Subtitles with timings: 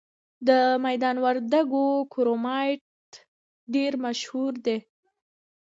[0.47, 0.49] د
[0.85, 2.81] میدان وردګو کرومایټ
[3.73, 4.77] ډیر مشهور دی.